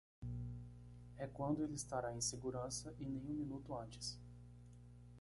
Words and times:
É 1.15 1.27
quando 1.27 1.63
ele 1.63 1.75
estará 1.75 2.11
em 2.17 2.21
segurança 2.21 2.91
e 2.97 3.05
nem 3.05 3.23
um 3.29 3.35
minuto 3.35 3.75
antes. 3.75 4.19